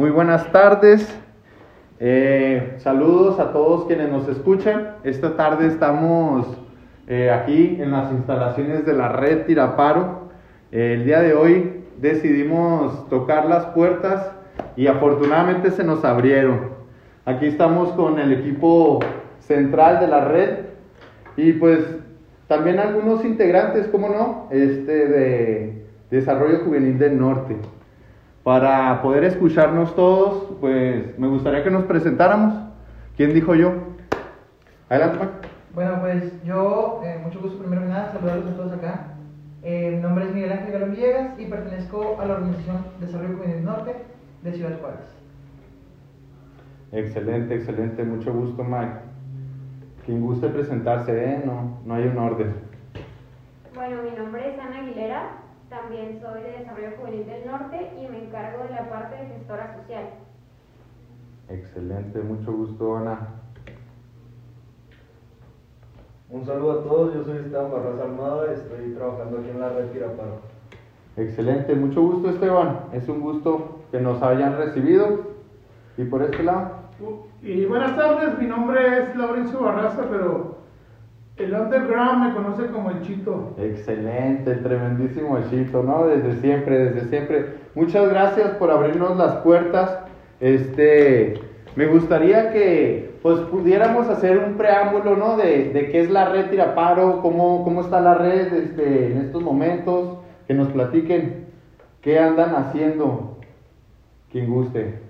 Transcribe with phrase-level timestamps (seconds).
[0.00, 1.14] Muy buenas tardes.
[1.98, 4.96] Eh, saludos a todos quienes nos escuchan.
[5.04, 6.46] Esta tarde estamos
[7.06, 10.30] eh, aquí en las instalaciones de la red Tiraparo.
[10.72, 14.32] Eh, el día de hoy decidimos tocar las puertas
[14.74, 16.70] y afortunadamente se nos abrieron.
[17.26, 19.00] Aquí estamos con el equipo
[19.40, 20.60] central de la red
[21.36, 21.80] y pues
[22.48, 27.58] también algunos integrantes, como no, este de Desarrollo Juvenil del Norte.
[28.50, 32.52] Para poder escucharnos todos, pues me gustaría que nos presentáramos.
[33.16, 33.72] ¿Quién dijo yo?
[34.88, 35.30] Adelante, Mac.
[35.72, 39.14] Bueno, pues yo, eh, mucho gusto primero que nada, saludarlos a todos acá.
[39.62, 43.64] Eh, mi nombre es Miguel Ángel Galón Villegas y pertenezco a la Organización Desarrollo Juvenil
[43.64, 43.94] Norte
[44.42, 45.06] de Ciudad Juárez.
[46.90, 48.94] Excelente, excelente, mucho gusto, Mike.
[50.04, 51.42] Quien guste presentarse, ¿eh?
[51.46, 52.52] No, no hay un orden.
[53.76, 55.22] Bueno, mi nombre es Ana Aguilera,
[55.70, 59.76] también soy de Desarrollo Juvenil del Norte y me encargo de la parte de gestora
[59.76, 60.04] social.
[61.48, 63.28] Excelente, mucho gusto, Ana.
[66.28, 69.90] Un saludo a todos, yo soy Esteban Barras Almada, estoy trabajando aquí en la red
[69.90, 70.40] Tiraparo.
[71.16, 72.80] Excelente, mucho gusto, Esteban.
[72.92, 75.30] Es un gusto que nos hayan recibido.
[75.96, 76.70] Y por este lado.
[77.42, 80.49] Y buenas tardes, mi nombre es Laurencio Barraza, pero
[81.44, 83.54] el underground me conoce como el Chito.
[83.58, 86.06] Excelente, el tremendísimo Chito, ¿no?
[86.06, 87.46] Desde siempre, desde siempre.
[87.74, 89.98] Muchas gracias por abrirnos las puertas.
[90.40, 91.40] Este,
[91.76, 95.36] me gustaría que pues pudiéramos hacer un preámbulo, ¿no?
[95.36, 99.42] De, de qué es la red Tiraparo, cómo, cómo está la red este, en estos
[99.42, 101.46] momentos, que nos platiquen
[102.00, 103.36] qué andan haciendo,
[104.32, 105.00] quien guste.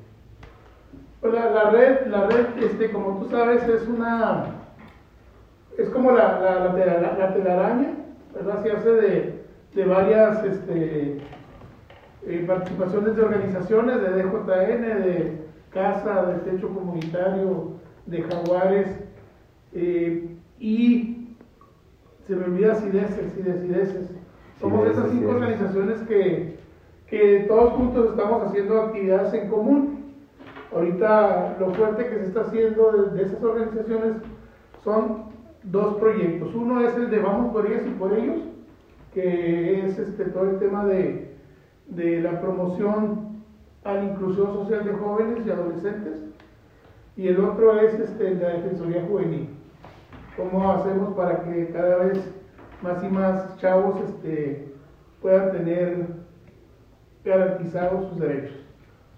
[1.20, 4.46] Pues la, la red, la red, este, como tú sabes, es una,
[5.78, 7.94] es como la, la, la, tela- la telaraña,
[8.34, 8.62] ¿verdad?
[8.62, 11.18] Se hace de, de varias este,
[12.26, 15.40] eh, participaciones de organizaciones, de DJN, de
[15.70, 17.72] Casa, de Techo Comunitario,
[18.06, 18.88] de Jaguares,
[19.72, 21.36] eh, y
[22.26, 24.10] se me olvida Cideses y Decideses.
[24.60, 25.42] Somos Cideses, esas cinco Cideses.
[25.42, 26.58] organizaciones que,
[27.08, 30.00] que todos juntos estamos haciendo actividades en común.
[30.74, 34.12] Ahorita lo fuerte que se está haciendo de, de esas organizaciones
[34.84, 35.30] son
[35.64, 36.54] dos proyectos.
[36.54, 38.40] Uno es el de Vamos por ellas y por ellos,
[39.12, 41.34] que es este, todo el tema de,
[41.88, 43.42] de la promoción
[43.84, 46.24] a la inclusión social de jóvenes y adolescentes.
[47.16, 49.48] Y el otro es este, la Defensoría Juvenil.
[50.36, 52.32] ¿Cómo hacemos para que cada vez
[52.82, 54.72] más y más chavos este,
[55.20, 56.06] puedan tener
[57.24, 58.56] garantizados sus derechos?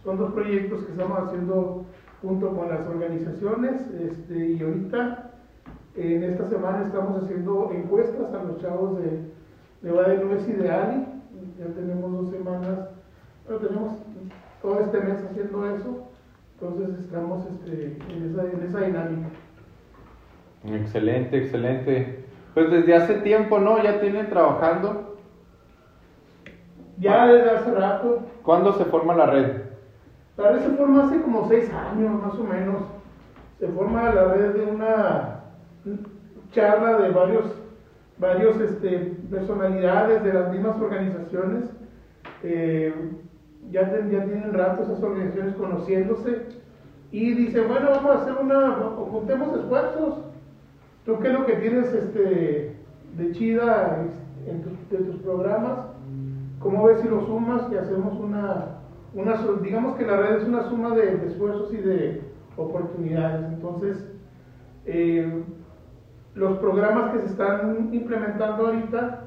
[0.02, 1.84] Son dos proyectos que estamos haciendo
[2.20, 5.31] junto con las organizaciones este, y ahorita
[5.96, 9.20] en esta semana estamos haciendo encuestas a los chavos de,
[9.82, 11.06] de Guadalupe y de Ali.
[11.58, 12.88] Ya tenemos dos semanas,
[13.46, 13.92] pero tenemos
[14.62, 16.08] todo este mes haciendo eso.
[16.54, 19.28] Entonces estamos este, en, esa, en esa dinámica.
[20.64, 22.24] Excelente, excelente.
[22.54, 23.82] Pues desde hace tiempo, ¿no?
[23.82, 25.16] Ya tienen trabajando.
[26.98, 29.62] Ya desde hace rato, ¿Cuándo se forma la red?
[30.36, 32.82] la red se forma hace como seis años más o menos.
[33.58, 35.41] Se forma la red de una
[36.50, 37.56] charla de varios,
[38.18, 41.70] varios este, personalidades de las mismas organizaciones.
[42.42, 42.92] Eh,
[43.70, 46.46] ya, ten- ya tienen rato esas organizaciones conociéndose
[47.10, 48.72] y dicen, bueno, vamos a hacer una,
[49.10, 50.18] juntemos esfuerzos.
[51.04, 52.76] ¿Tú qué es lo que tienes este,
[53.16, 54.08] de chida
[54.62, 55.86] tus- de tus programas?
[56.58, 58.76] ¿Cómo ves si lo sumas y hacemos una,
[59.14, 62.20] una, digamos que la red es una suma de, de esfuerzos y de
[62.56, 63.46] oportunidades?
[63.48, 64.08] Entonces,
[64.84, 65.42] eh,
[66.34, 69.24] los programas que se están implementando ahorita,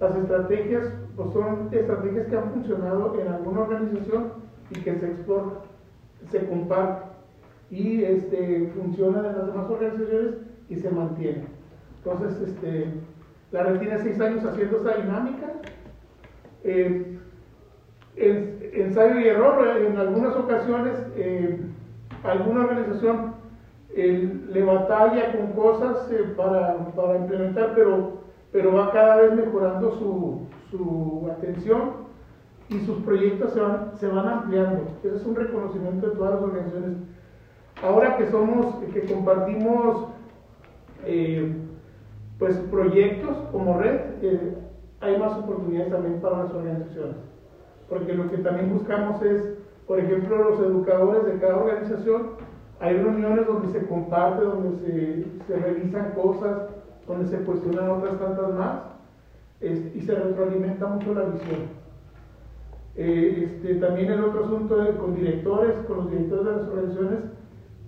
[0.00, 0.92] las estrategias,
[1.32, 4.32] son estrategias que han funcionado en alguna organización
[4.70, 5.58] y que se exportan,
[6.30, 7.08] se comparten
[7.70, 10.34] y este, funcionan en las demás organizaciones
[10.68, 11.48] y se mantienen.
[12.04, 12.94] Entonces, este,
[13.50, 15.46] la red tiene seis años haciendo esa dinámica.
[16.64, 17.18] Eh,
[18.16, 21.60] en- ensayo y error, en algunas ocasiones eh,
[22.24, 23.27] alguna organización
[23.98, 28.18] eh, le batalla con cosas eh, para, para implementar, pero,
[28.52, 32.08] pero va cada vez mejorando su, su atención
[32.68, 34.82] y sus proyectos se van, se van ampliando.
[35.02, 36.98] Ese es un reconocimiento de todas las organizaciones.
[37.82, 40.08] Ahora que somos, que compartimos
[41.04, 41.56] eh,
[42.38, 44.54] pues proyectos como red, eh,
[45.00, 47.16] hay más oportunidades también para las organizaciones.
[47.88, 49.54] Porque lo que también buscamos es,
[49.86, 52.30] por ejemplo, los educadores de cada organización,
[52.80, 56.68] hay reuniones donde se comparte, donde se, revisan cosas,
[57.06, 58.80] donde se cuestionan otras tantas más,
[59.60, 61.78] y se retroalimenta mucho la visión.
[62.94, 67.18] Eh, este, también el otro asunto con directores, con los directores de las organizaciones,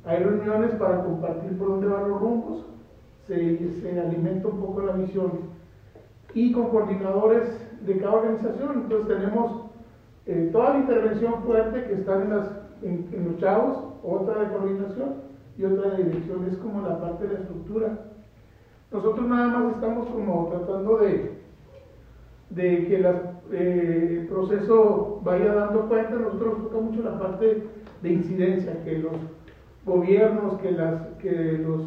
[0.04, 2.66] hay reuniones para compartir por dónde van los rumbos,
[3.26, 5.31] se, se alimenta un poco la visión.
[6.34, 7.48] Y con coordinadores
[7.86, 9.66] de cada organización, entonces tenemos
[10.26, 12.50] eh, toda la intervención fuerte que están en, las,
[12.82, 15.14] en, en los chavos, otra de coordinación
[15.56, 17.99] y otra de dirección, es como la parte de la estructura.
[18.91, 21.41] Nosotros nada más estamos como tratando de,
[22.56, 23.05] que
[23.52, 27.62] eh, el proceso vaya dando cuenta, nosotros nos toca mucho la parte
[28.02, 29.12] de incidencia, que los
[29.85, 31.82] gobiernos, que los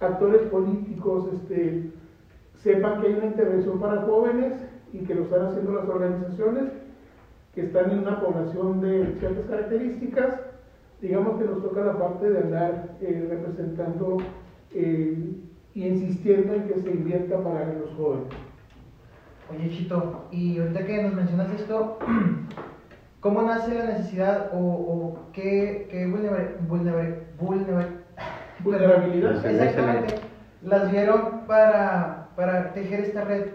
[0.00, 1.92] actores políticos este,
[2.56, 4.54] sepan que hay una intervención para jóvenes
[4.92, 6.72] y que lo están haciendo las organizaciones
[7.54, 10.40] que están en una población de ciertas características,
[11.02, 14.18] digamos que nos toca la parte de andar eh, representando
[14.72, 15.34] eh,
[15.74, 18.28] y insistiendo en que se invierta para los jóvenes.
[19.50, 21.98] Oye, Chito, y ahorita que nos mencionas esto,
[23.20, 26.56] ¿cómo nace la necesidad o, o qué, qué vulnera-
[28.60, 29.44] Vulnerabilidad.
[29.44, 30.14] Exactamente.
[30.62, 33.46] Las vieron para, para tejer esta red.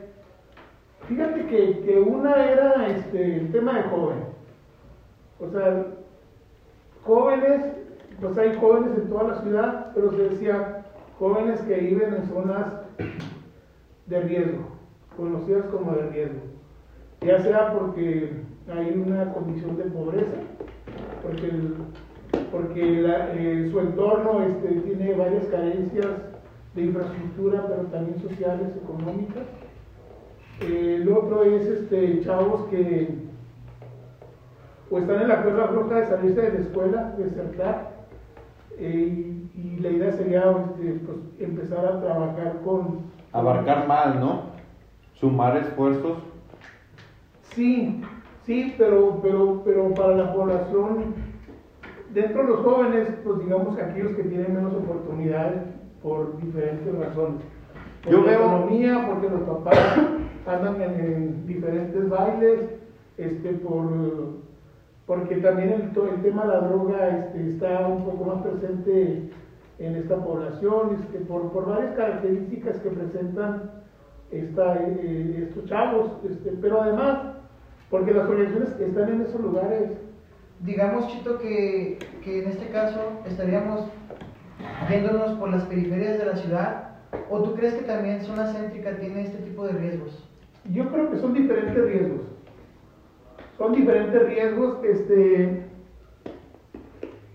[1.08, 4.18] Fíjate que, que una era este, el tema de joven.
[5.40, 5.86] O sea,
[7.08, 7.62] jóvenes,
[8.20, 10.86] pues hay jóvenes en toda la ciudad, pero se decía
[11.18, 12.74] jóvenes que viven en zonas
[14.06, 14.68] de riesgo,
[15.16, 16.42] conocidas como de riesgo.
[17.22, 20.38] Ya sea porque hay una condición de pobreza,
[21.24, 21.52] porque,
[22.52, 26.08] porque eh, su entorno este, tiene varias carencias
[26.76, 29.44] de infraestructura, pero también sociales, económicas.
[30.62, 33.27] Eh, el otro es este, chavos que
[34.90, 37.92] o están en la cuerda floja de salirse de la escuela, desertar,
[38.78, 43.02] eh, y, y la idea sería este, pues, empezar a trabajar con...
[43.34, 44.42] Abarcar más, ¿no?
[45.16, 46.20] Sumar esfuerzos.
[47.54, 48.02] Sí,
[48.46, 51.16] sí, pero, pero, pero para la población,
[52.14, 55.64] dentro de los jóvenes, pues digamos que aquellos que tienen menos oportunidades
[56.04, 57.42] por diferentes razones.
[58.04, 60.00] Por Yo la veo- economía, porque los papás
[60.46, 62.60] andan en, en diferentes bailes,
[63.18, 63.88] este, por,
[65.08, 69.32] porque también el, el tema de la droga este, está un poco más presente
[69.80, 73.72] en esta población, este, por, por varias características que presentan
[74.30, 77.20] esta, eh, estos chavos, este, pero además,
[77.90, 79.92] porque las organizaciones que están en esos lugares,
[80.60, 83.86] Digamos, Chito, que, que en este caso estaríamos
[84.90, 86.88] yéndonos por las periferias de la ciudad,
[87.30, 90.28] o tú crees que también zona céntrica tiene este tipo de riesgos?
[90.74, 92.22] yo creo que son diferentes riesgos.
[93.58, 95.64] Son diferentes riesgos, este,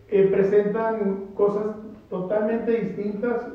[0.08, 1.76] que presentan cosas
[2.10, 3.48] totalmente distintas,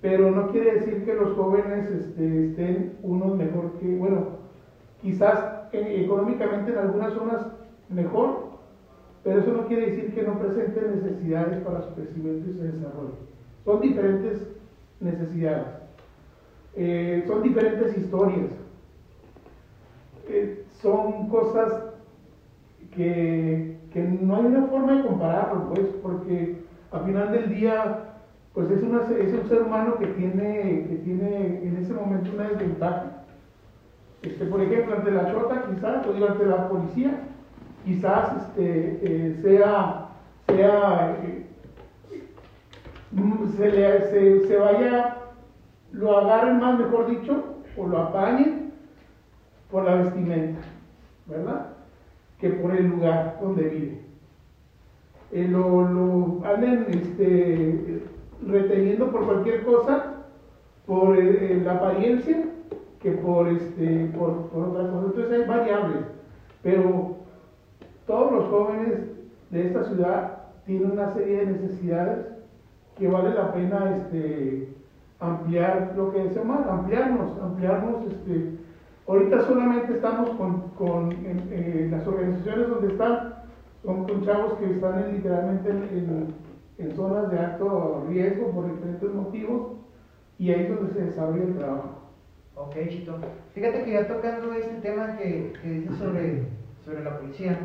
[0.00, 4.36] pero no quiere decir que los jóvenes este, estén unos mejor que, bueno,
[5.02, 5.38] quizás
[5.72, 7.46] económicamente en algunas zonas
[7.88, 8.46] mejor,
[9.24, 13.16] pero eso no quiere decir que no presenten necesidades para su crecimiento y su desarrollo.
[13.64, 14.46] Son diferentes
[15.00, 15.66] necesidades,
[16.78, 18.50] Eh, son diferentes historias,
[20.86, 21.82] son cosas
[22.94, 26.62] que, que no hay una forma de compararlo, pues, porque
[26.92, 28.04] al final del día,
[28.54, 32.50] pues es, una, es un ser humano que tiene, que tiene en ese momento una
[32.50, 33.24] desventaja.
[34.22, 37.20] Este, por ejemplo, ante la chota quizás, o digo, ante la policía,
[37.84, 40.08] quizás este, eh, sea,
[40.46, 41.46] sea eh,
[43.56, 45.16] se, le, se, se vaya,
[45.90, 47.42] lo agarren más, mejor dicho,
[47.76, 48.66] o lo apañen
[49.70, 50.60] por la vestimenta,
[51.26, 51.66] ¿verdad?
[52.40, 54.00] Que por el lugar donde vive.
[55.32, 58.02] Eh, lo, lo anden este,
[58.46, 60.24] reteniendo por cualquier cosa,
[60.86, 62.44] por eh, la apariencia,
[63.00, 65.06] que por, este, por, por otra cosa.
[65.06, 66.00] Entonces hay variables,
[66.62, 67.16] pero
[68.06, 69.00] todos los jóvenes
[69.50, 72.26] de esta ciudad tienen una serie de necesidades
[72.96, 74.68] que vale la pena este,
[75.20, 78.06] ampliar lo que decimos, ampliarnos, ampliarnos.
[78.06, 78.65] Este,
[79.06, 81.10] ahorita solamente estamos con, con
[81.90, 83.34] las organizaciones donde están,
[83.82, 86.34] son con chavos que están en- literalmente en, en-
[86.78, 89.72] en zonas de alto riesgo por diferentes motivos
[90.38, 92.02] y ahí es donde se desarrolla el trabajo.
[92.54, 93.18] Ok, Chito.
[93.54, 96.42] Fíjate que ya tocando este tema que, que dices sobre,
[96.84, 97.58] sobre la policía,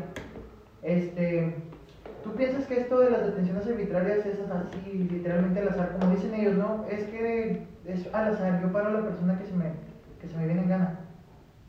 [0.82, 1.54] este,
[2.24, 5.96] ¿tú piensas que esto de las detenciones arbitrarias es así, literalmente al azar?
[5.98, 6.84] Como dicen ellos, ¿no?
[6.90, 9.72] Es que es al azar, yo paro a la persona que se me,
[10.20, 11.00] que se me viene en gana.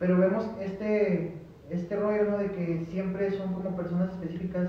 [0.04, 1.34] Pero vemos este,
[1.70, 2.38] este rollo.
[2.38, 4.68] De que siempre son como personas específicas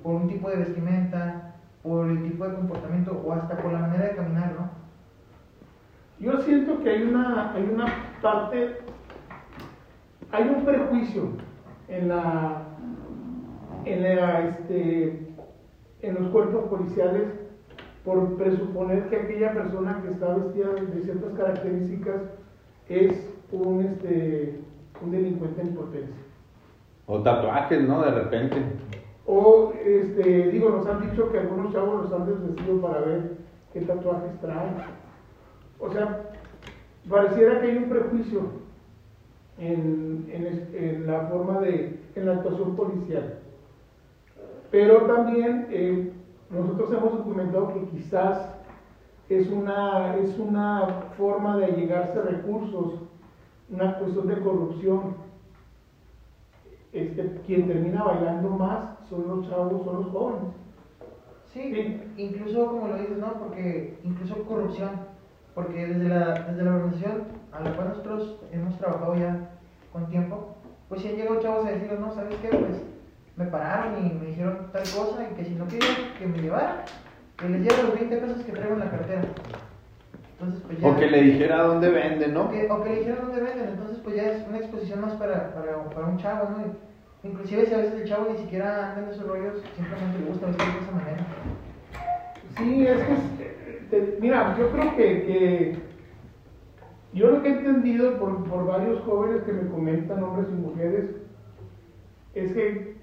[0.00, 4.04] por un tipo de vestimenta, por el tipo de comportamiento o hasta por la manera
[4.04, 4.70] de caminar, ¿no?
[6.20, 7.86] Yo siento que hay una, hay una
[8.22, 8.76] parte,
[10.30, 11.30] hay un prejuicio
[11.88, 12.62] en la,
[13.86, 15.34] en la, este,
[16.02, 17.24] en los cuerpos policiales
[18.04, 22.22] por presuponer que aquella persona que está vestida de ciertas características
[22.88, 24.60] es un, este,
[25.02, 26.16] un delincuente en potencia.
[27.06, 28.02] O tatuajes, ¿no?
[28.02, 28.56] De repente.
[29.26, 33.36] O, este, digo, nos han dicho que algunos chavos los han desvestido para ver
[33.72, 34.76] qué tatuajes traen.
[35.78, 36.30] O sea,
[37.08, 38.40] pareciera que hay un prejuicio
[39.58, 43.38] en, en, la forma de, en la actuación policial.
[44.70, 46.12] Pero también eh,
[46.50, 48.54] nosotros hemos documentado que quizás
[49.28, 50.86] es una, es una
[51.16, 52.94] forma de allegarse a recursos,
[53.70, 55.16] una cuestión de corrupción.
[56.92, 60.52] Este, quien termina bailando más son los chavos, son los jóvenes.
[61.52, 62.02] Sí, Sí.
[62.16, 63.34] incluso como lo dices, ¿no?
[63.34, 64.90] Porque incluso corrupción,
[65.54, 69.50] porque desde la, desde la organización a la cual nosotros hemos trabajado ya
[69.92, 70.54] con tiempo,
[70.88, 72.48] pues sí han llegado chavos a decirnos, no, ¿sabes qué?
[72.48, 72.82] Pues
[73.36, 76.84] me pararon y me dijeron tal cosa y que si no querían que me llevara,
[77.36, 79.22] que les lleve los 20 pesos que traigo en la cartera.
[80.38, 80.88] Entonces, pues ya...
[80.88, 82.42] O que le dijera dónde vende, ¿no?
[82.44, 85.14] O que, o que le dijeron dónde venden, entonces pues ya es una exposición más
[85.14, 86.66] para, para, para un chavo, ¿no?
[86.66, 90.26] Y- inclusive si a veces el chavo ni siquiera anda en esos rollos, simplemente le
[90.26, 91.26] gusta vestir de esa manera.
[92.56, 95.78] Sí, es que, es- te- mira, yo creo que, que-
[97.12, 101.06] yo lo que he entendido por, por varios jóvenes que me comentan, hombres y mujeres,
[102.34, 102.96] es que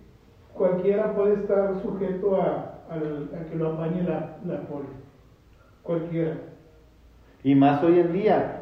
[0.53, 4.87] cualquiera puede estar sujeto a, al- a que lo apañe la, la poli.
[5.81, 6.37] Cualquiera.
[7.43, 8.61] Y más hoy en día,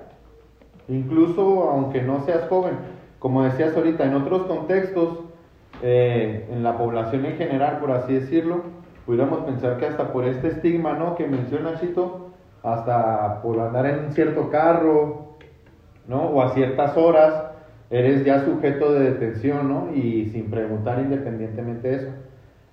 [0.88, 2.74] incluso aunque no seas joven,
[3.20, 5.20] como decías ahorita, en otros contextos,
[5.84, 8.64] eh, en la población en general, por así decirlo,
[9.06, 11.16] pudiéramos pensar que hasta por este estigma, ¿no?
[11.16, 12.32] Que menciona Chito,
[12.64, 15.38] hasta por andar en un cierto carro,
[16.08, 16.24] ¿no?
[16.24, 17.52] O a ciertas horas,
[17.92, 19.94] eres ya sujeto de detención, ¿no?
[19.94, 22.08] Y sin preguntar independientemente de eso.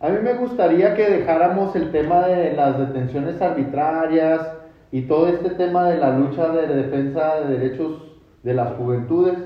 [0.01, 4.58] A mí me gustaría que dejáramos el tema de las detenciones arbitrarias
[4.91, 8.03] y todo este tema de la lucha de defensa de derechos
[8.43, 9.37] de las juventudes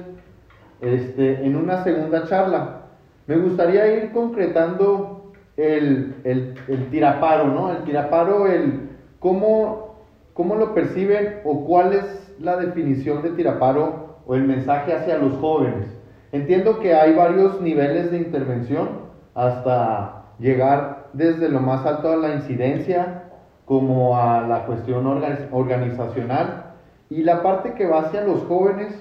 [0.81, 2.83] este, en una segunda charla.
[3.27, 7.71] Me gustaría ir concretando el, el, tiraparo, ¿no?
[7.71, 9.97] El tiraparo, el cómo,
[10.35, 15.35] cómo lo perciben o cuál es la definición de tiraparo o el mensaje hacia los
[15.35, 15.87] jóvenes.
[16.33, 18.89] Entiendo que hay varios niveles de intervención
[19.35, 23.32] hasta llegar desde lo más alto a la incidencia
[23.65, 26.75] como a la cuestión orga- organizacional
[27.11, 28.95] y la parte que va hacia los jóvenes,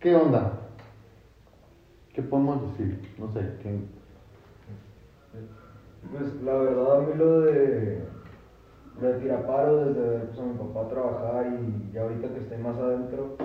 [0.00, 0.52] ¿qué onda?
[2.14, 3.14] ¿Qué podemos decir?
[3.18, 3.78] No sé, ¿qué-
[6.12, 7.98] Pues la verdad a mí lo de,
[9.00, 13.36] de tiraparo desde pues, a mi papá trabajar y ya ahorita que estoy más adentro,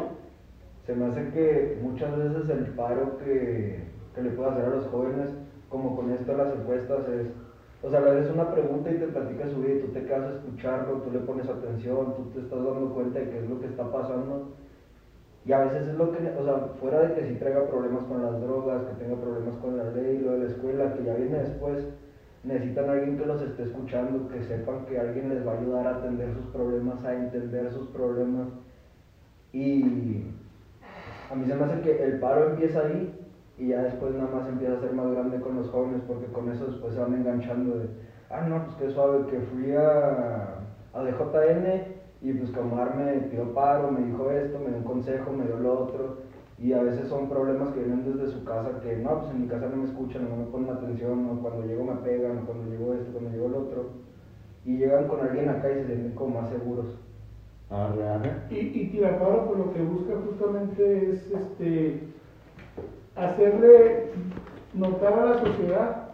[0.85, 3.83] se me hace que muchas veces el paro que,
[4.15, 5.31] que le puedo hacer a los jóvenes,
[5.69, 7.27] como con esto las encuestas, es,
[7.83, 10.35] o sea, le haces una pregunta y te platica su vida y tú te quedas
[10.35, 13.67] escucharlo, tú le pones atención, tú te estás dando cuenta de qué es lo que
[13.67, 14.51] está pasando.
[15.43, 18.21] Y a veces es lo que, o sea, fuera de que sí traiga problemas con
[18.21, 21.39] las drogas, que tenga problemas con la ley, lo de la escuela, que ya viene
[21.39, 21.87] después,
[22.43, 25.87] necesitan a alguien que los esté escuchando, que sepan que alguien les va a ayudar
[25.87, 28.49] a atender sus problemas, a entender sus problemas.
[29.53, 30.25] Y
[31.31, 33.20] a mí se me hace que el paro empieza ahí
[33.61, 36.51] y ya después nada más empieza a ser más grande con los jóvenes porque con
[36.51, 37.89] eso después se van enganchando de,
[38.31, 40.61] ah, no, pues qué suave, que fui a,
[40.93, 41.83] a DJN
[42.23, 45.59] y pues Camar me pidió paro, me dijo esto, me dio un consejo, me dio
[45.59, 46.17] lo otro.
[46.57, 49.47] Y a veces son problemas que vienen desde su casa que no, pues en mi
[49.47, 52.67] casa no me escuchan, no me ponen atención, o cuando llego me pegan, o cuando
[52.67, 53.89] llego esto, cuando llego el otro.
[54.65, 56.97] Y llegan con alguien acá y se sienten como más seguros.
[57.69, 58.31] Arre, arre.
[58.49, 62.11] Y, y Tiraparo pues lo que busca justamente es este
[63.25, 64.11] hacerle
[64.73, 66.07] notar a la sociedad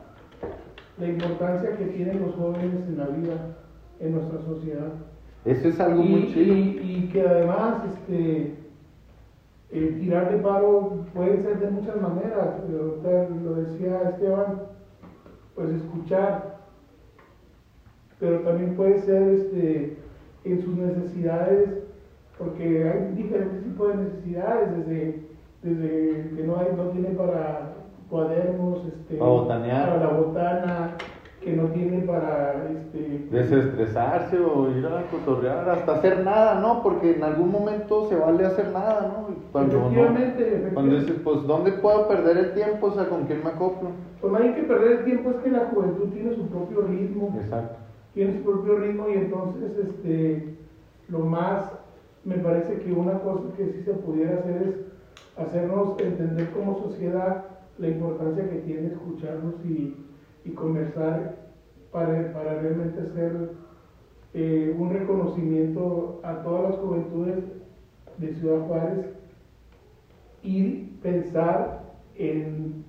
[0.99, 3.55] la importancia que tienen los jóvenes en la vida,
[3.99, 4.93] en nuestra sociedad.
[5.45, 6.55] Eso es algo y, muy chido.
[6.55, 8.55] y- y que además este
[9.69, 14.61] el tirar de paro puede ser de muchas maneras, lo decía Esteban,
[15.55, 16.57] pues escuchar,
[18.19, 19.97] pero también puede ser este,
[20.45, 21.69] en sus necesidades,
[22.37, 25.27] porque hay diferentes tipos de necesidades, desde,
[25.63, 27.73] desde que no, hay, no tiene para
[28.09, 29.89] cuadernos, este, Para botanear.
[29.89, 30.91] para la botana,
[31.41, 36.81] que no tiene para este, Desestresarse o ir a cotorrear, hasta hacer nada, ¿no?
[36.83, 39.35] Porque en algún momento se vale hacer nada, ¿no?
[39.51, 40.95] Cuando, no, Efectivamente, cuando efectivamente.
[40.99, 42.87] dices, pues, ¿dónde puedo perder el tiempo?
[42.87, 43.89] O sea, ¿con quién me acoplo?
[44.21, 47.35] Pues no hay que perder el tiempo, es que la juventud tiene su propio ritmo,
[47.41, 47.75] Exacto.
[48.13, 50.57] tiene su propio ritmo y entonces este,
[51.09, 51.71] lo más,
[52.25, 54.75] me parece que una cosa que sí se pudiera hacer es
[55.38, 57.46] hacernos entender como sociedad
[57.77, 59.96] la importancia que tiene escucharnos y,
[60.44, 61.36] y conversar
[61.91, 63.51] para, para realmente hacer
[64.34, 67.44] eh, un reconocimiento a todas las juventudes
[68.17, 69.06] de Ciudad Juárez
[70.44, 70.70] y
[71.01, 71.84] pensar
[72.15, 72.84] en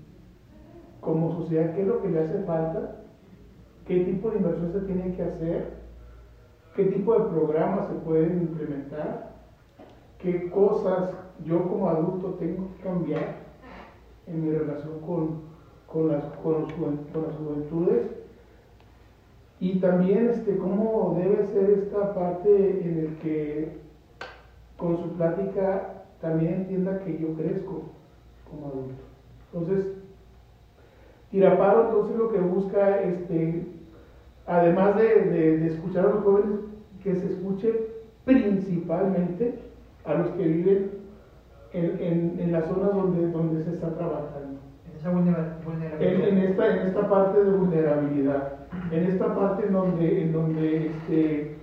[1.01, 3.03] como sociedad qué es lo que le hace falta,
[3.87, 5.75] qué tipo de inversión se tiene que hacer,
[6.75, 9.37] qué tipo de programas se pueden implementar,
[10.19, 11.13] qué cosas
[11.45, 13.37] yo como adulto tengo que cambiar
[14.27, 15.41] en mi relación con,
[15.87, 18.07] con, las, con, las juventudes
[19.61, 23.79] y también este, cómo debe ser esta parte en el que
[24.77, 27.83] con su plática también entienda que yo crezco
[28.49, 29.03] como adulto.
[29.53, 29.99] Entonces,
[31.31, 33.67] Tiraparo entonces lo que busca, este,
[34.47, 36.61] además de, escuchar a los jóvenes,
[37.03, 37.73] que se escuche
[38.25, 39.59] principalmente
[40.05, 40.98] a los que viven
[41.73, 44.59] en, en, las zonas donde, donde se está trabajando.
[44.91, 46.01] En esa vulnerabilidad.
[46.01, 48.53] En, esta, en esta parte de vulnerabilidad,
[48.91, 51.57] en esta parte en donde, en donde este,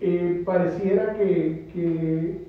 [0.00, 2.48] eh, pareciera que, que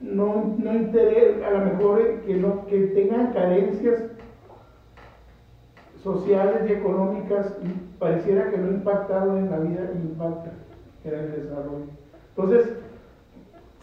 [0.00, 4.02] no, no interesa, a lo mejor eh, que, no, que tengan carencias
[6.02, 7.56] sociales y económicas,
[7.98, 10.52] pareciera que no impactaron en la vida impacta
[11.04, 11.86] en el desarrollo.
[12.36, 12.76] Entonces,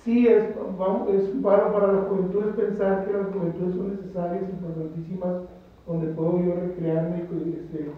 [0.03, 5.43] sí es, es para la juventud es pensar que las juventudes son necesarias, importantísimas,
[5.87, 7.91] donde puedo yo recrearme y, este,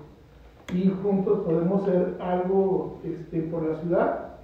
[0.73, 4.35] y juntos podemos hacer algo este, por la ciudad,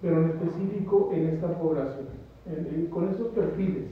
[0.00, 2.26] pero en específico en esta población
[2.90, 3.88] con esos perfiles.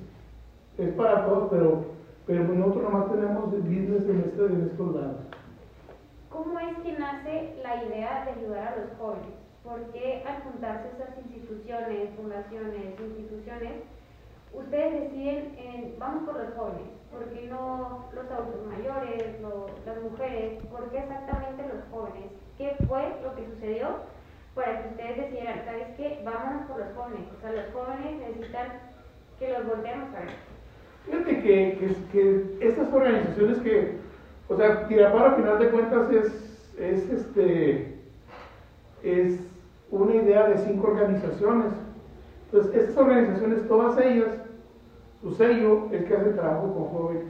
[0.78, 1.84] Es para todos, pero,
[2.26, 5.16] pero nosotros nomás tenemos business en, este, en estos lados.
[6.30, 9.43] ¿Cómo es que nace la idea de ayudar a los jóvenes?
[9.64, 13.73] ¿Por qué al juntarse esas instituciones, fundaciones, instituciones,
[14.52, 16.92] ustedes deciden, en, vamos por los jóvenes?
[17.11, 19.41] ¿Por qué no los adultos mayores,
[19.86, 20.62] las mujeres?
[20.71, 22.30] ¿Por qué exactamente los jóvenes?
[22.58, 24.00] ¿Qué fue lo que sucedió
[24.54, 26.21] para que ustedes decidieran, ¿sabes qué?
[26.25, 27.26] Vámonos por los jóvenes.
[27.36, 28.69] O sea, los jóvenes necesitan
[29.38, 30.28] que los volteemos a ver.
[31.06, 33.97] Fíjate que, que, estas organizaciones que,
[34.49, 37.99] o sea, Tiraparo a final de cuentas es, es, este,
[39.02, 39.53] es
[40.02, 41.73] una idea de cinco organizaciones.
[42.47, 44.28] Entonces, estas organizaciones, todas ellas,
[45.23, 47.25] su sello es que hacen trabajo con jóvenes.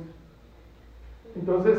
[1.36, 1.78] Entonces,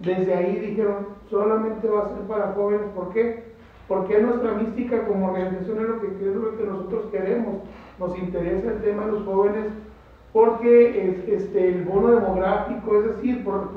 [0.00, 3.44] desde ahí dijeron, solamente va a ser para jóvenes, ¿por qué?
[3.88, 7.56] Porque nuestra mística como organización es lo que, es lo que nosotros queremos.
[7.98, 9.66] Nos interesa el tema de los jóvenes
[10.32, 13.70] porque este, el bono demográfico, es decir, por,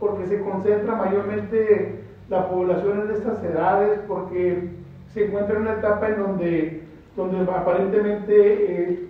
[0.00, 4.70] porque se concentra mayormente la población en estas edades, porque
[5.14, 6.82] se encuentra en una etapa en donde,
[7.16, 9.08] donde aparentemente eh,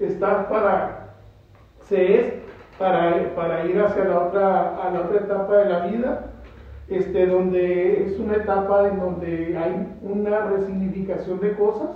[0.00, 1.14] está para,
[1.88, 2.34] se es
[2.76, 6.32] para, para ir hacia la otra, a la otra etapa de la vida
[6.88, 11.90] este, donde es una etapa en donde hay una resignificación de cosas,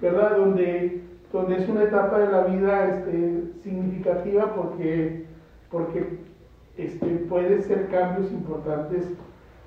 [0.00, 0.38] ¿verdad?
[0.38, 5.26] Donde, donde es una etapa de la vida este, significativa porque,
[5.70, 6.18] porque
[6.78, 9.12] este, puede ser cambios importantes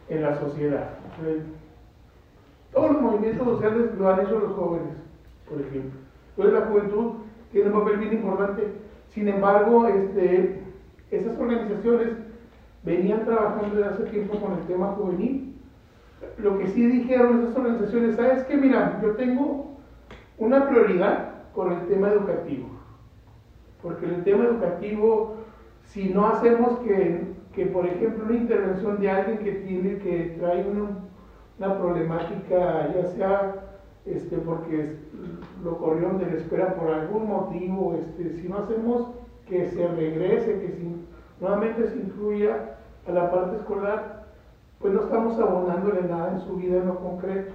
[0.10, 0.89] en la sociedad.
[2.74, 4.96] Todos los movimientos sociales lo han hecho los jóvenes,
[5.48, 6.00] por ejemplo.
[6.36, 7.12] Entonces la juventud
[7.52, 8.68] tiene un papel bien importante.
[9.10, 10.63] Sin embargo, este,
[11.12, 12.10] esas organizaciones
[12.84, 15.56] venían trabajando desde hace tiempo con el tema juvenil.
[16.38, 18.58] Lo que sí dijeron esas organizaciones, ¿sabes qué?
[18.58, 19.78] Mira, yo tengo
[20.39, 22.70] una prioridad con el tema educativo.
[23.82, 25.36] Porque el tema educativo,
[25.86, 30.68] si no hacemos que, que por ejemplo, una intervención de alguien que tiene, que trae
[30.68, 30.89] una,
[31.60, 33.63] una problemática, ya sea
[34.06, 34.98] este, porque
[35.63, 39.12] lo corrieron de la escuela por algún motivo, este, si no hacemos
[39.48, 41.06] que se regrese, que si,
[41.39, 44.26] nuevamente se incluya a la parte escolar,
[44.80, 47.54] pues no estamos abonándole nada en su vida en lo concreto.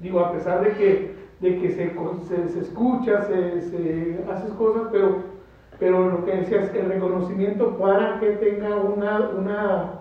[0.00, 5.33] Digo, a pesar de que, de que se, se, escucha, se, se hace cosas, pero,
[5.78, 10.00] pero lo que decía es el reconocimiento para que tenga una, una,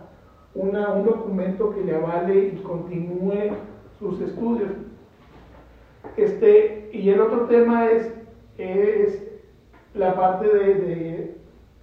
[0.54, 3.56] una, un documento que le avale y continúe
[4.00, 4.72] sus estudios.
[6.18, 8.14] Este, y el otro tema es,
[8.58, 9.24] es
[9.96, 11.38] la parte de, de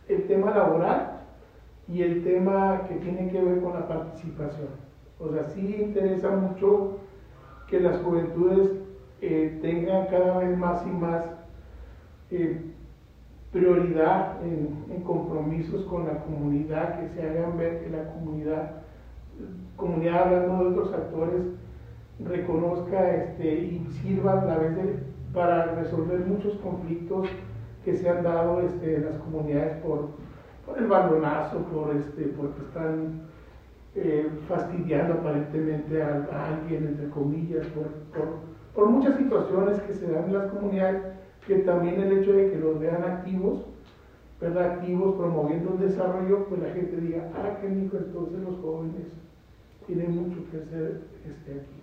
[0.09, 1.21] el tema laboral
[1.89, 4.69] y el tema que tiene que ver con la participación.
[5.19, 6.99] O sea, sí interesa mucho
[7.69, 8.71] que las juventudes
[9.21, 11.25] eh, tengan cada vez más y más
[12.31, 12.61] eh,
[13.53, 18.83] prioridad en, compromisos con la comunidad, que se hagan ver que la comunidad,
[19.77, 21.43] comunidad hablando de otros actores,
[22.21, 24.99] reconozca este, y sirva a través de,
[25.33, 27.29] para resolver muchos conflictos
[27.85, 30.11] que se han dado este, en las comunidades por,
[30.67, 33.23] por el balonazo, por este, porque están
[33.95, 37.87] eh, fastidiando aparentemente a, alguien, entre comillas, por,
[38.75, 41.03] por, muchas situaciones que se dan en las comunidades,
[41.51, 43.65] que también el hecho de que los vean activos,
[44.41, 44.75] ¿verdad?
[44.75, 49.07] activos promoviendo el desarrollo, pues la gente diga, ah, qué rico, entonces los jóvenes
[49.89, 51.83] tienen mucho que hacer este, aquí.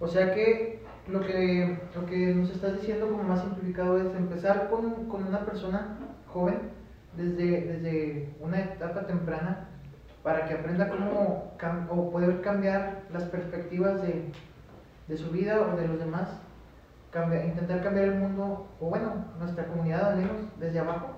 [0.00, 4.68] O sea que lo que, lo que nos estás diciendo como más simplificado es empezar
[4.68, 6.58] con, con una persona joven
[7.16, 9.68] desde, desde una etapa temprana
[10.22, 11.54] para que aprenda cómo
[11.88, 14.30] o poder cambiar las perspectivas de,
[15.08, 16.28] de, su vida o de los demás,
[17.46, 21.08] intentar cambiar el mundo, o bueno, nuestra comunidad al menos, desde abajo.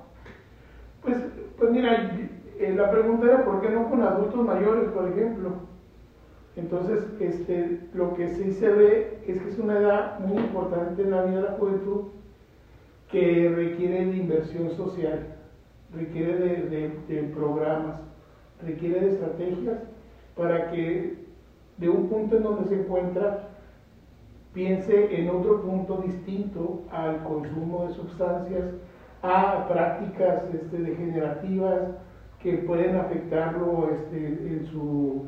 [1.03, 1.16] Pues,
[1.59, 2.16] pues mira,
[2.59, 5.70] eh, la pregunta era ¿por qué no con adultos mayores, por ejemplo?
[6.57, 11.11] Entonces, este, lo que sí se ve es que es una edad muy importante en
[11.11, 12.03] la vida de la juventud
[13.11, 15.37] que requiere de inversión social,
[15.94, 18.00] requiere de, de, programas,
[18.62, 19.79] requiere de estrategias
[20.37, 21.24] para que
[21.76, 23.49] de un punto en donde se encuentra
[24.52, 28.64] piense en otro punto distinto al consumo de sustancias,
[29.22, 31.82] a prácticas este, degenerativas
[32.42, 35.26] que pueden afectarlo este, en su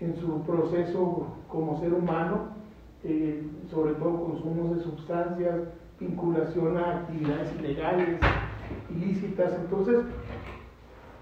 [0.00, 2.48] en su proceso como ser humano,
[3.04, 5.60] eh, sobre todo consumos de sustancias,
[5.98, 8.18] vinculación a actividades ilegales,
[8.90, 9.54] ilícitas.
[9.54, 9.98] Entonces,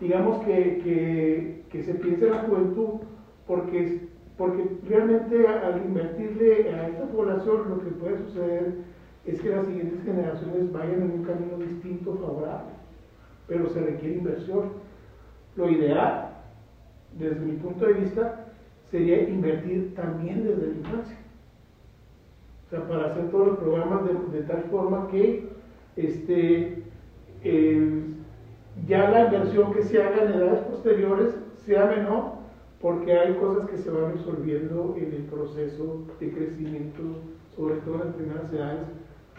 [0.01, 3.01] digamos que, que, se piense en la juventud
[3.47, 8.75] porque, porque realmente al invertirle a esta población lo que puede suceder
[9.25, 12.73] es que las siguientes generaciones vayan en un camino distinto, favorable,
[13.47, 14.73] pero se requiere inversión.
[15.57, 16.31] Lo ideal,
[17.17, 18.47] desde mi punto de vista,
[18.91, 21.19] sería invertir también desde la infancia.
[22.67, 25.49] O sea, para hacer todos los programas de, tal forma que
[25.97, 26.83] este,
[28.87, 32.34] ya la inversión que se haga en edades posteriores sea menor,
[32.85, 37.03] porque hay cosas que se van resolviendo en el proceso de crecimiento,
[37.57, 38.89] sobre todo en las primeras edades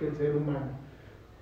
[0.01, 0.71] del ser humano.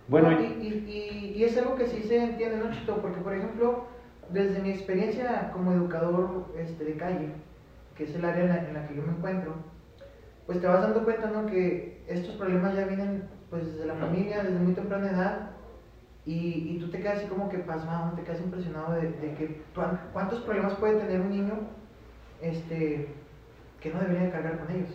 [0.10, 2.98] Bueno, y, y, y, es algo que sí se entiende, ¿no, Chito?
[2.98, 3.86] Porque, por ejemplo,
[4.34, 7.30] desde mi experiencia como educador este, de calle,
[7.96, 9.54] que es el área en la, que yo me encuentro,
[10.46, 11.46] pues te vas dando cuenta, ¿no?
[11.46, 15.52] Que estos problemas ya vienen pues desde la familia, desde muy temprana edad,
[16.26, 19.62] y, y tú te quedas así como que pasmado, te quedas impresionado de, de que
[20.12, 21.83] cuántos problemas puede tener un niño
[22.44, 23.08] este,
[23.82, 24.92] que no debería cargar con ellos.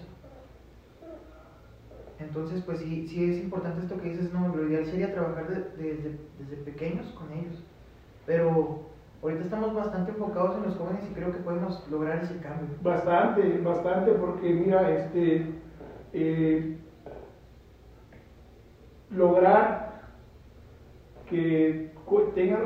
[2.21, 6.19] Entonces, pues sí, sí es importante esto que dices, no, lo ideal sería trabajar desde,
[6.39, 7.65] desde pequeños con ellos,
[8.25, 8.89] pero
[9.21, 12.69] Ahorita estamos bastante enfocados en los jóvenes y creo que podemos lograr ese cambio.
[12.83, 15.55] Bastante, bastante, porque mira, este,
[16.13, 16.79] eh,
[19.11, 20.03] lograr
[21.29, 21.91] que
[22.35, 22.63] tengan,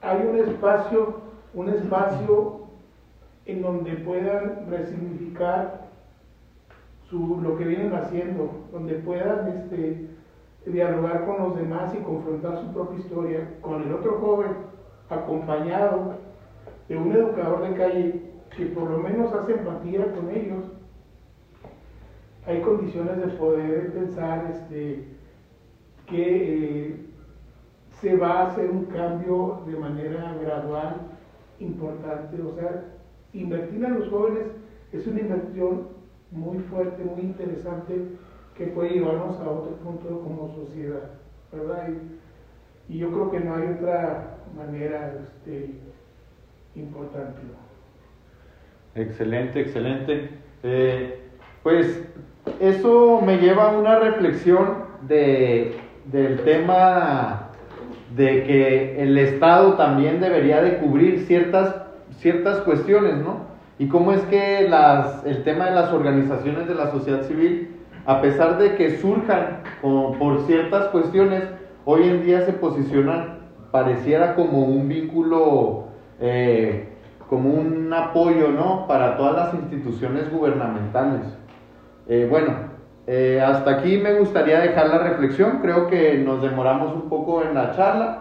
[0.00, 1.22] hay un espacio,
[1.54, 2.63] un espacio
[3.46, 5.88] en donde puedan resignificar
[7.08, 10.08] su, lo que vienen haciendo, donde puedan este,
[10.66, 14.52] dialogar con los demás y confrontar su propia historia con el otro joven
[15.10, 16.14] acompañado
[16.88, 18.22] de un educador de calle
[18.56, 20.64] que por lo menos hace empatía con ellos,
[22.46, 25.08] hay condiciones de poder pensar este,
[26.06, 27.06] que eh,
[28.00, 30.96] se va a hacer un cambio de manera gradual
[31.58, 32.42] importante.
[32.42, 32.84] O sea,
[33.34, 34.46] invertir en los jóvenes
[34.92, 35.88] es una inversión
[36.30, 37.94] muy fuerte, muy interesante
[38.56, 41.10] que puede llevarnos a otro punto como sociedad,
[41.52, 41.88] ¿verdad?
[42.88, 45.70] y yo creo que no hay otra manera este,
[46.76, 47.40] importante.
[48.94, 50.30] Excelente, excelente.
[50.62, 51.20] Eh,
[51.62, 52.04] pues
[52.60, 57.50] eso me lleva a una reflexión de, del tema
[58.14, 61.74] de que el Estado también debería de cubrir ciertas,
[62.18, 63.54] ciertas cuestiones, ¿no?
[63.78, 68.58] Y cómo es que el tema de las organizaciones de la sociedad civil, a pesar
[68.58, 71.42] de que surjan por ciertas cuestiones,
[71.84, 73.34] hoy en día se posicionan
[73.74, 75.86] pareciera como un vínculo,
[76.20, 76.90] eh,
[77.28, 78.86] como un apoyo, ¿no?
[78.86, 81.26] Para todas las instituciones gubernamentales.
[82.06, 82.52] Eh, bueno,
[83.08, 85.58] eh, hasta aquí me gustaría dejar la reflexión.
[85.60, 88.20] Creo que nos demoramos un poco en la charla.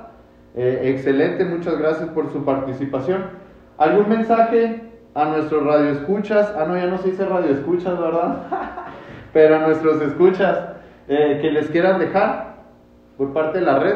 [0.55, 3.42] excelente, muchas gracias por su participación.
[3.83, 4.81] ¿Algún mensaje
[5.13, 6.55] a nuestros radioescuchas?
[6.57, 8.43] Ah, no, ya no se dice radioescuchas, ¿verdad?
[9.33, 10.69] Pero a nuestros escuchas
[11.05, 12.63] que les quieran dejar
[13.17, 13.95] por parte de la red.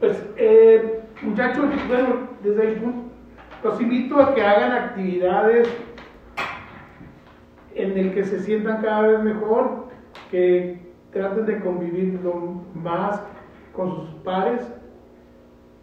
[0.00, 2.08] Pues, eh, muchachos, bueno,
[2.42, 3.12] desde el punto,
[3.62, 5.68] los invito a que hagan actividades
[7.76, 9.90] en el que se sientan cada vez mejor,
[10.28, 13.22] que traten de convivir lo más
[13.76, 14.60] con sus pares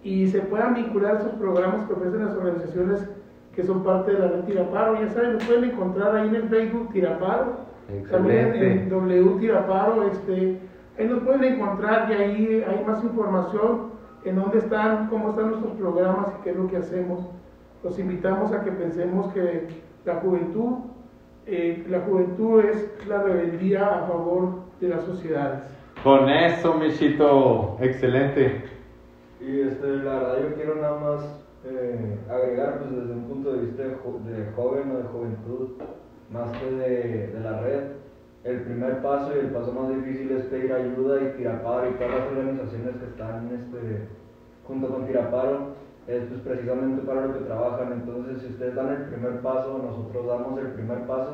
[0.04, 3.10] y se puedan vincular a esos programas que ofrecen las organizaciones
[3.56, 5.02] que son parte de la red Tiraparo.
[5.02, 7.58] Ya saben, nos pueden encontrar ahí en el Facebook Tiraparo,
[8.12, 10.60] también en W Tiraparo, este,
[11.00, 15.74] ahí nos pueden encontrar y ahí hay más información en dónde están, cómo están nuestros
[15.74, 17.28] programas y qué es lo que hacemos.
[17.84, 19.68] Los invitamos a que pensemos que
[20.06, 20.80] la juventud,
[21.46, 25.62] eh, la juventud es la rebeldía a favor de las sociedades.
[26.04, 28.77] Con eso, Michito, excelente.
[29.48, 31.22] Y este, la verdad yo quiero nada más
[31.64, 35.70] eh, agregar pues desde un punto de vista de, jo- de joven o de juventud,
[36.30, 37.84] más que de, de la red,
[38.44, 42.12] el primer paso y el paso más difícil es pedir ayuda y Tiraparo y todas
[42.12, 44.08] las organizaciones que están este,
[44.68, 45.76] junto con Tiraparo
[46.08, 47.94] es pues precisamente para lo que trabajan.
[47.94, 51.32] Entonces si ustedes dan el primer paso, nosotros damos el primer paso,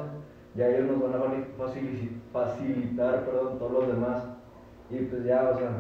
[0.56, 1.26] ya ellos nos van a
[2.32, 4.24] facilitar todos los demás.
[4.92, 5.80] Y pues ya, o sea,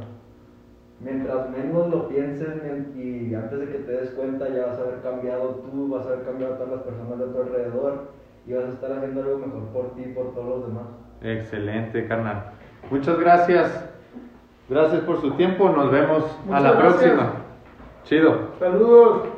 [1.03, 2.61] mientras menos lo pienses
[2.95, 6.09] y antes de que te des cuenta ya vas a haber cambiado tú, vas a
[6.09, 8.07] haber cambiado a todas las personas de tu alrededor
[8.47, 10.85] y vas a estar haciendo algo mejor por ti y por todos los demás.
[11.21, 12.51] Excelente, carnal.
[12.89, 13.89] Muchas gracias.
[14.69, 15.69] Gracias por su tiempo.
[15.69, 17.03] Nos vemos a la gracias.
[17.03, 17.33] próxima.
[18.03, 18.49] Chido.
[18.59, 19.32] Saludos.